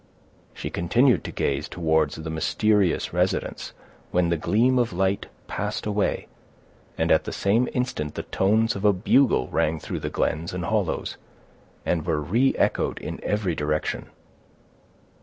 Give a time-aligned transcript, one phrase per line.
[0.55, 3.71] She continued to gaze towards the mysterious residence,
[4.09, 6.25] when the gleam of light passed away,
[6.97, 10.65] and at the same instant the tones of a bugle rang through the glens and
[10.65, 11.17] hollows,
[11.85, 14.07] and were reechoed in every direction.